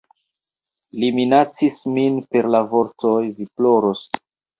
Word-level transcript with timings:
Li 1.01 1.09
minacis 1.17 1.77
min 1.97 2.17
per 2.31 2.47
la 2.55 2.61
vortoj 2.71 3.13
"Vi 3.27 3.47
ploros! 3.61 4.03